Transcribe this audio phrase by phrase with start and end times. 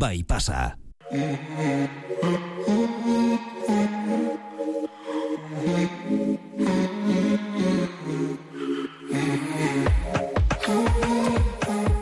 [0.00, 0.78] va y pasa.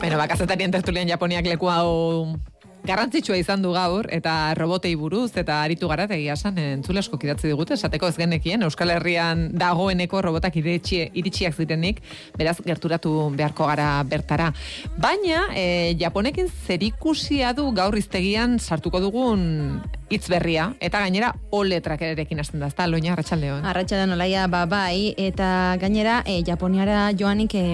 [0.00, 0.70] Bueno, Bacazetarian
[1.06, 2.38] ya ponía que le Clecuao
[2.84, 7.48] garrantzitsua izan du gaur, eta robotei buruz, eta aritu gara, egia esan, entzule asko kidatzi
[7.48, 12.02] digute, esateko ez genekien, Euskal Herrian dagoeneko robotak iritsi, iritsiak zirenik,
[12.36, 14.50] beraz, gerturatu beharko gara bertara.
[15.00, 19.80] Baina, e, Japonekin zerikusia du gaur iztegian sartuko dugun
[20.12, 23.64] hitz berria, eta gainera o letrak erekin hasten da, ezta, loina, arratsaldeon.
[23.64, 25.48] Arratxaldeon olaia, ba, bai, eta
[25.80, 27.64] gainera, e, Japoniara joanik e,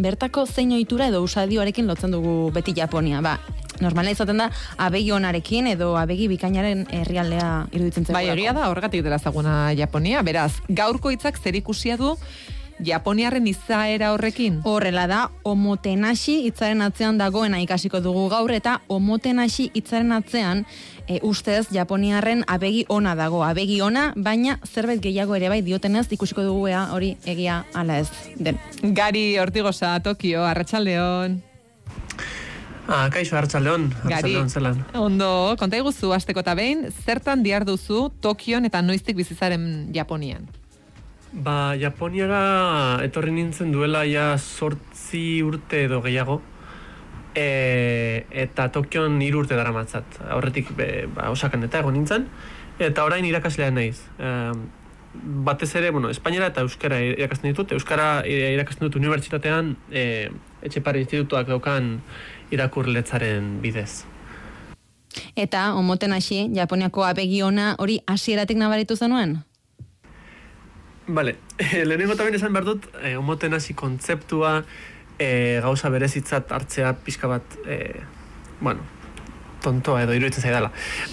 [0.00, 3.36] bertako zein ohitura edo usadioarekin lotzen dugu beti Japonia, ba,
[3.84, 8.14] normala izaten da abegi onarekin edo abegi bikainaren herrialdea iruditzen zen.
[8.14, 12.16] Bai, egia da, horregatik dela zaguna Japonia, beraz, gaurko hitzak zerikusia du
[12.84, 14.60] Japoniarren izaera horrekin?
[14.66, 20.64] Horrela da, omotenashi hitzaren atzean dagoena ikasiko dugu gaur eta omotenashi hitzaren atzean
[21.08, 26.46] e, ustez Japoniarren abegi ona dago, abegi ona, baina zerbait gehiago ere bai diotenez ikusiko
[26.46, 28.60] dugu ea hori egia ala ez den.
[28.82, 31.47] Gari Hortigosa, Tokio, Arratsaldeon.
[32.88, 34.78] Ah, kaixo hartzaldeon, hartzaldeon zelan.
[34.96, 35.28] Ondo,
[35.60, 40.48] konta iguzu, azteko eta behin, zertan diar duzu Tokion eta noiztik bizizaren Japonian?
[41.32, 42.40] Ba, Japoniara
[43.04, 46.38] etorri nintzen duela ja sortzi urte edo gehiago.
[47.36, 50.22] E, eta Tokion hiru urte dara matzat.
[50.38, 52.24] Horretik, be, ba, osakan eta egon nintzen.
[52.80, 54.00] Eta orain irakaslea naiz.
[54.16, 54.32] E,
[55.44, 57.76] batez ere, bueno, Espainiara eta Euskara irakasten ditut.
[57.76, 60.04] Euskara irakasten dut unibertsitatean e,
[60.64, 61.98] etxepare institutuak daukan
[62.54, 64.04] irakurletzaren bidez.
[65.36, 69.38] Eta, omoten hasi, Japoniako abegi ona hori hasieratik nabaritu zenuen?
[71.08, 71.36] Bale,
[71.88, 74.62] lehenengo eta esan behar dut, e, omoten hasi kontzeptua
[75.18, 78.02] e, gauza berezitzat hartzea pixka bat, e,
[78.60, 78.84] bueno,
[79.64, 80.70] tontoa edo iruditzen zaidala.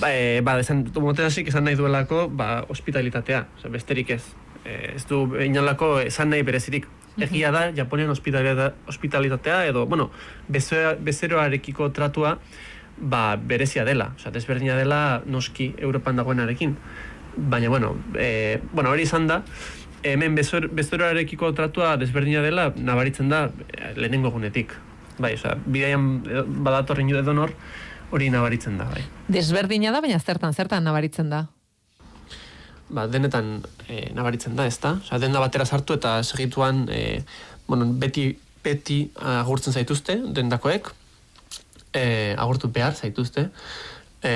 [0.00, 4.22] Ba, e, ba esan, omoten hasi esan nahi duelako, ba, hospitalitatea, oza, besterik ez.
[4.64, 6.86] E, ez du inolako esan nahi berezirik.
[7.18, 10.10] Egia da, Japonian hospitalitatea, hospitalitatea edo, bueno,
[10.48, 12.38] bezeroarekiko tratua,
[12.98, 14.12] ba, berezia dela.
[14.16, 16.76] Osa, desberdina dela noski Europan dagoenarekin.
[17.36, 19.42] Baina, bueno, e, bueno, hori izan da,
[20.02, 23.48] hemen bezeroarekiko tratua desberdina dela, nabaritzen da
[23.96, 24.74] lehenengo gunetik.
[25.18, 26.22] Bai, oza, bidaian
[26.62, 27.52] badatorri edo nor,
[28.10, 29.02] hori nabaritzen da, bai.
[29.28, 31.46] Desberdina da, baina zertan, zertan nabaritzen da?
[32.90, 34.96] Ba, denetan e, nabaritzen da, ezta?
[35.04, 37.22] Osea, denda batera sartu eta segituan e,
[37.66, 38.30] bueno, beti
[38.64, 40.90] beti agurtzen zaituzte dendakoek.
[41.94, 43.48] E, agurtu behar zaituzte.
[44.22, 44.34] E,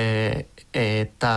[0.73, 1.33] eta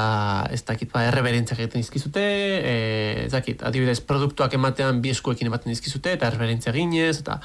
[0.55, 5.75] ez dakit ba erreberentziak egiten dizkizute, eh ez dakit, adibidez produktuak ematean bi eskuekin ematen
[5.75, 7.41] dizkizute eta erreberentzia ginez eta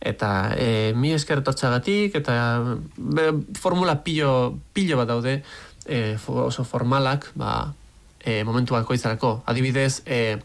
[0.00, 5.42] eta e, mi esker eta be, formula pilo, pilo bat daude
[5.86, 7.74] e, oso formalak, ba,
[8.20, 9.42] e, momentu bakoitzarako.
[9.46, 10.38] Adibidez, e,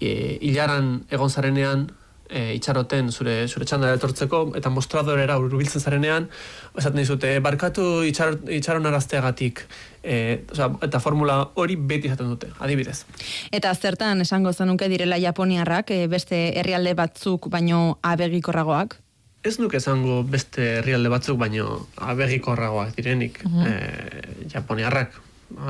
[0.00, 1.88] e, ilaran egon zarenean,
[2.28, 6.28] e, itxaroten zure, zure txanda etortzeko, eta mostradorera urbiltzen zarenean,
[6.76, 9.62] esaten dizute, barkatu itxar, itxaron arazteagatik,
[10.02, 13.04] e, oza, eta formula hori beti izaten dute, adibidez.
[13.54, 18.98] Eta zertan esango zenuke direla japoniarrak, e, beste herrialde batzuk baino abegikorragoak?
[19.46, 24.48] Ez nuke esango beste herrialde batzuk baino abegikorragoak direnik uh -huh.
[24.50, 25.20] japoniarrak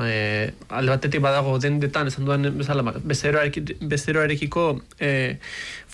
[0.03, 4.65] e, alde batetik badago dendetan esan duan bezala bezeroarekiko
[4.99, 5.11] e,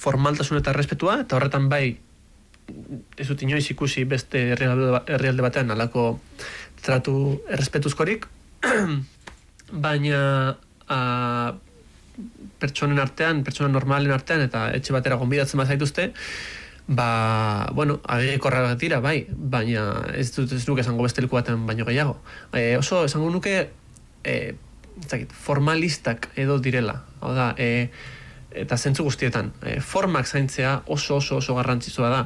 [0.06, 1.98] formaltasun eta respetua eta horretan bai
[3.20, 6.20] ez dut inoiz ikusi beste herrialde batean alako
[6.84, 7.16] tratu
[7.52, 8.28] errespetuzkorik.
[9.86, 10.20] Baina
[10.88, 10.98] a,
[12.60, 16.12] pertsonen artean, pertsonen normalen artean eta etxe batera gonbidatzen bat zaituzte
[16.88, 22.18] ba, bueno, agegikorra dira, bai, baina ez dut ez nuke esango beste baten baino gehiago.
[22.54, 23.70] E, oso, esango nuke,
[24.24, 24.56] e,
[25.08, 27.04] zakit, formalistak edo direla.
[27.22, 27.90] Hau da, e,
[28.52, 32.22] eta zentzu guztietan, e, formak zaintzea oso oso oso garrantzitsua da.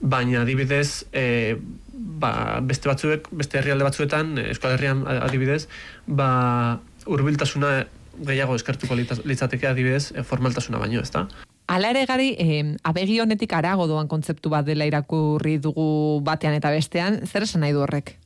[0.00, 1.56] Baina adibidez, e,
[1.92, 5.68] ba, beste batzuek, beste herrialde batzuetan, Euskal Herrian adibidez,
[6.06, 7.84] ba, urbiltasuna
[8.26, 11.28] gehiago eskartuko litzateke adibidez, e, formaltasuna baino, ezta?
[11.66, 16.70] Ala ere gari, eh, abegi honetik arago doan kontzeptu bat dela irakurri dugu batean eta
[16.70, 18.16] bestean, zer esan nahi du horrek?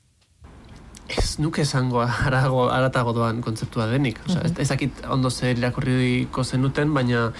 [1.07, 4.19] Ez nuke esango arago, aratago doan kontzeptua denik.
[4.27, 4.61] Osa, uh -huh.
[4.61, 7.33] ezakit ondo zer irakurriko zenuten, baina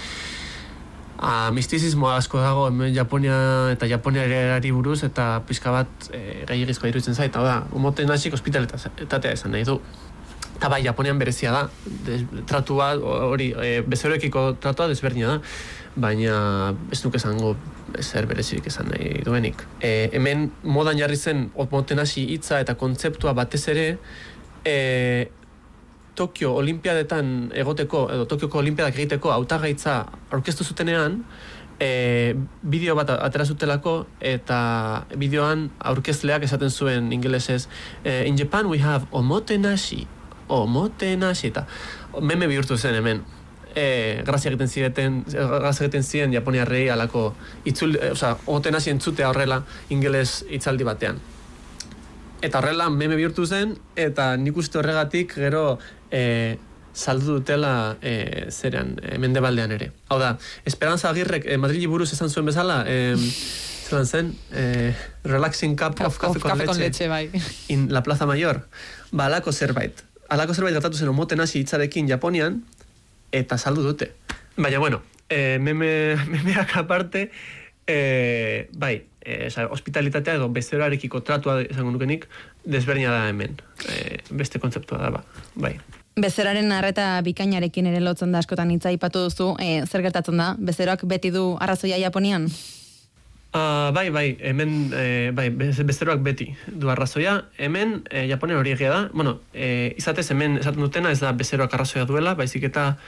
[1.19, 6.87] a, mistizismoa asko dago hemen Japonia eta Japonia ere buruz eta pizka bat e, gehiagizko
[6.87, 7.37] iruditzen zait.
[7.37, 9.81] Hau da, umoten hasik hospitaletatea esan nahi du.
[10.57, 11.65] Eta bai, Japonian berezia da,
[12.49, 12.95] tratua,
[13.29, 15.41] hori, e, bezeroekiko tratua desberdina da
[15.97, 17.55] baina ez duke zango
[18.01, 19.65] zer berezirik esan nahi duenik.
[19.81, 23.87] E, hemen modan jarri zen omoten hasi hitza eta kontzeptua batez ere
[24.65, 24.77] e,
[26.17, 29.99] Tokio Olimpiadetan egoteko, edo Tokioko Olimpiadak egiteko hautagaitza
[30.33, 31.21] aurkeztu zutenean,
[31.81, 34.59] e, bideo bat atera zutelako eta
[35.17, 37.67] bideoan aurkezleak esaten zuen ingelesez
[38.05, 40.07] e, In Japan we have omotenashi
[40.49, 41.67] omotenashi eta
[42.21, 43.23] meme bihurtu zen hemen
[43.75, 47.35] e, grazia egiten ziren grazia egiten ziren japoniarrei alako
[47.65, 51.21] itzul, e, oza, omotenashi entzutea horrela ingeles hitzaldi batean
[52.43, 55.79] eta horrela meme bihurtu zen eta nik uste horregatik gero
[56.11, 56.57] e,
[56.97, 59.91] saldu dutela e, zerean, e, mendebaldean ere.
[60.09, 63.15] Hau da, Esperanza Agirrek e, Madrili buruz esan zuen bezala, e,
[63.87, 64.95] zelan zen, e,
[65.29, 67.29] relaxing cup of Kafe café con leche, bai.
[67.69, 68.65] in la Plaza Mayor.
[69.13, 70.03] Ba, alako zerbait.
[70.29, 72.63] Alako zerbait gertatu zen omoten hasi hitzarekin Japonian,
[73.33, 74.13] eta saldu dute.
[74.57, 77.31] Baina, bueno, e, meme, memeak aparte,
[77.87, 82.27] e, bai, e, oza, hospitalitatea edo bezeroarekiko tratua esango nukenik,
[82.65, 83.61] desberdina da hemen.
[83.89, 85.23] E, beste kontzeptua da, ba,
[85.55, 85.77] bai.
[86.17, 90.55] Bezeraren arreta bikainarekin ere lotzen da askotan hitza aipatu duzu, e, zer gertatzen da?
[90.59, 92.49] Bezeroak beti du arrazoia Japonian?
[93.57, 97.47] Uh, bai, bai, hemen, e, bai, bez- bezeroak beti du arrazoia.
[97.57, 98.99] Hemen, e, Japonian hori egia da.
[99.15, 102.99] Bueno, e, izatez hemen esaten dutena ez da bezeroak arrazoia duela, baizik eta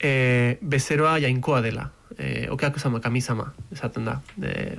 [0.00, 1.90] e, bezeroa jainkoa dela.
[2.16, 4.16] E, okeak sama, kamisama, esaten da.
[4.40, 4.78] E,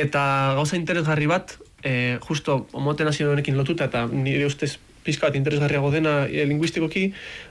[0.00, 0.24] eta
[0.56, 5.92] gauza interesgarri bat, e, justo omoten hasi honekin lotuta, eta nire ustez pixka bat interesgarriago
[5.92, 7.10] dena e, linguistikoki,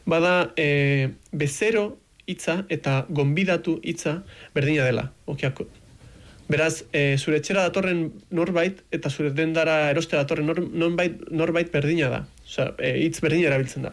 [0.09, 1.91] bada e, bezero
[2.25, 4.23] hitza eta gonbidatu hitza
[4.55, 5.69] berdina dela, okeako.
[6.47, 12.07] Beraz, e, zure etxera datorren norbait eta zure dendara eroste datorren nor, norbait, norbait berdina
[12.13, 12.21] da.
[12.45, 13.91] Osea, e, hitz berdina erabiltzen da.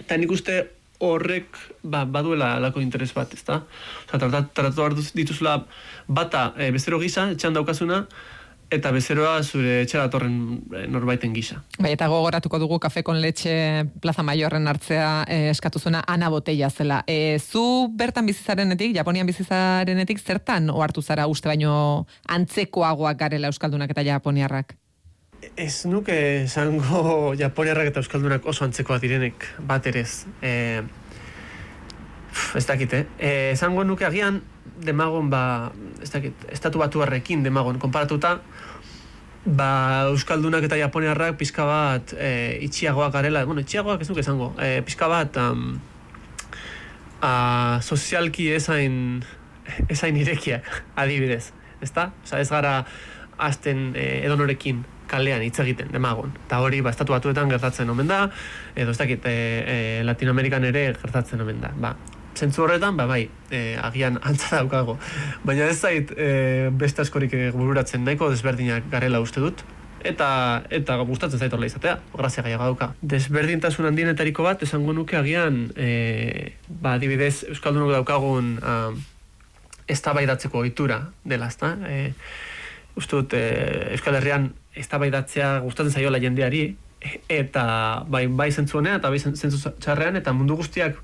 [0.00, 0.58] Eta nik uste
[1.00, 3.62] horrek ba, baduela alako interes bat, ezta?
[4.10, 5.62] Osea, tratatu duz- dituzula
[6.06, 8.02] bata e, bezero gisa, etxean daukazuna,
[8.70, 10.34] eta bezeroa zure etxera datorren
[10.70, 11.60] e, norbaiten gisa.
[11.78, 16.70] Bai, eta gogoratuko dugu kafe con leche Plaza Mayorren hartzea eh, eskatu zuena Ana Botella
[16.70, 17.02] zela.
[17.06, 24.06] E, zu bertan bizizarenetik, Japonian bizizarenetik, zertan ohartu zara uste baino antzekoagoak garela Euskaldunak eta
[24.06, 24.76] Japoniarrak?
[25.56, 30.26] Ez nuke esango japoniarrak eta euskaldunak oso antzekoa direnek bat ere ez.
[30.42, 30.82] E,
[32.30, 33.04] pf, ez dakit, eh?
[33.18, 34.40] E, esango nuke agian
[34.80, 35.72] demagon, ba,
[36.02, 38.38] ez dakit, estatu batuarrekin demagon, konparatuta,
[39.44, 39.70] ba,
[40.10, 45.08] euskaldunak eta japoniarrak pizka bat e, itxiagoak garela, bueno, itxiagoak ez nuke esango, e, pizka
[45.10, 45.80] bat um,
[47.20, 49.20] a, sozialki ezain,
[49.92, 50.68] ezain irekiak,
[51.02, 51.50] adibidez,
[51.80, 52.10] ezta?
[52.24, 52.80] Osa, ez gara
[53.40, 56.30] azten e, edonorekin kalean hitz egiten, demagon.
[56.46, 58.22] Eta hori, ba, estatu batuetan gertatzen omen da,
[58.78, 61.72] edo ez dakit, e, e, Latinoamerikan ere gertatzen omen da.
[61.80, 61.94] Ba,
[62.40, 64.96] zentzu horretan, ba, bai, e, agian antza daukago.
[65.44, 69.62] Baina ez zait, e, beste askorik e, bururatzen nahiko desberdinak garela uste dut,
[70.00, 72.92] eta eta gustatzen zait horrela izatea, grazia gaiago dauka.
[73.04, 78.94] Desberdintasun handienetariko bat, esango nuke agian, e, ba, adibidez, Euskaldunok daukagun uh,
[79.90, 81.74] eztabaidatzeko ohitura dela, ezta?
[81.88, 82.12] E,
[82.96, 86.64] uste dut, e, Euskal Herrian eztabaidatzea gustatzen zaiola jendeari,
[87.32, 87.64] eta
[88.12, 90.98] bai, bai zentzu honean, eta bai zen- zentzu txarrean, eta mundu guztiak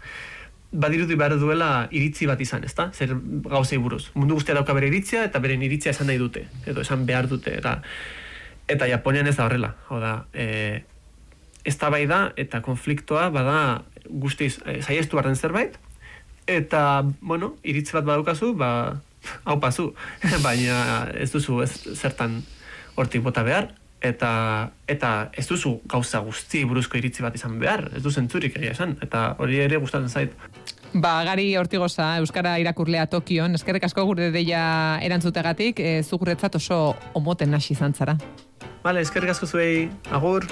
[0.73, 2.91] badirudi behar duela iritzi bat izan, ezta?
[2.93, 3.15] Zer
[3.47, 4.11] gauzei buruz.
[4.15, 7.55] Mundu guztia dauka bere iritzia, eta beren iritzia esan nahi dute, edo esan behar dute,
[7.59, 7.81] eta
[8.69, 9.75] eta Japonian ez da horrela.
[9.89, 10.83] Hau da, e,
[11.67, 13.59] eztabaida eta konfliktoa bada
[14.07, 15.79] guztiz e, saiestu barren zerbait,
[16.47, 18.71] eta, bueno, iritzi bat badaukazu, ba,
[19.49, 19.93] hau pasu,
[20.47, 22.41] baina ez duzu ez zertan
[22.97, 28.03] hortik bota behar, eta eta ez duzu gauza guzti buruzko iritzi bat izan behar, ez
[28.03, 30.37] du zentzurik egia esan, eta hori ere gustatzen zait.
[30.95, 34.63] Ba, Gari Hortigosa, Euskara irakurlea Tokion, eskerrik asko gure deia
[35.03, 38.17] erantzutegatik, e, zu guretzat oso omoten hasi izan zara.
[38.85, 40.47] Vale, eskerrik asko zuei, agur!